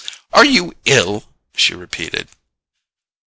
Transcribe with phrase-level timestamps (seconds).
[0.33, 1.25] "Are you ill?"
[1.55, 2.27] she repeated.